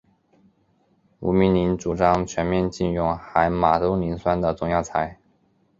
[1.19, 5.19] 吴明铃主张全面禁用含马兜铃酸的中药材。